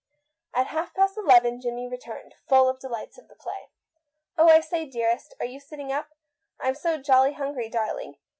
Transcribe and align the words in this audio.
At 0.55 0.65
half 0.65 0.95
past 0.95 1.15
eleven 1.15 1.61
Jimmie 1.61 1.87
returned, 1.87 2.33
full 2.49 2.67
of 2.67 2.79
the 2.79 2.87
delights 2.87 3.19
of 3.19 3.27
the 3.27 3.35
play. 3.35 3.69
"Oh, 4.35 4.49
I 4.49 4.59
say, 4.59 4.87
dearest, 4.89 5.35
are 5.39 5.45
you 5.45 5.59
sitting 5.59 5.91
up? 5.91 6.09
I'm 6.59 6.73
so 6.73 6.97
jolly 6.99 7.33
hungry, 7.33 7.69
darling 7.69 8.15